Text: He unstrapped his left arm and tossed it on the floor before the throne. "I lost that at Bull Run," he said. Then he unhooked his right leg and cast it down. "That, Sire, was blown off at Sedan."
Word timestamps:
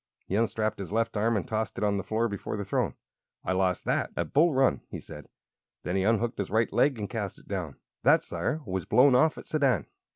He 0.25 0.33
unstrapped 0.35 0.79
his 0.79 0.91
left 0.91 1.15
arm 1.15 1.37
and 1.37 1.47
tossed 1.47 1.77
it 1.77 1.83
on 1.83 1.97
the 1.97 2.03
floor 2.03 2.27
before 2.27 2.57
the 2.57 2.65
throne. 2.65 2.95
"I 3.45 3.51
lost 3.51 3.85
that 3.85 4.09
at 4.17 4.33
Bull 4.33 4.51
Run," 4.51 4.81
he 4.89 4.99
said. 4.99 5.27
Then 5.83 5.95
he 5.95 6.01
unhooked 6.01 6.39
his 6.39 6.49
right 6.49 6.73
leg 6.73 6.97
and 6.97 7.07
cast 7.07 7.37
it 7.37 7.47
down. 7.47 7.75
"That, 8.01 8.23
Sire, 8.23 8.61
was 8.65 8.85
blown 8.85 9.13
off 9.13 9.37
at 9.37 9.45
Sedan." 9.45 9.85